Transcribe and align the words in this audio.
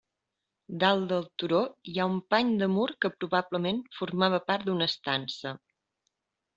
Dalt 0.83 1.05
del 1.11 1.27
turó 1.43 1.59
hi 1.91 1.93
ha 2.05 2.09
un 2.15 2.17
pany 2.35 2.51
de 2.63 2.71
mur 2.79 2.87
que 3.05 3.13
probablement 3.19 3.85
formava 4.01 4.45
part 4.53 4.69
d'una 4.71 4.93
estança. 4.95 5.57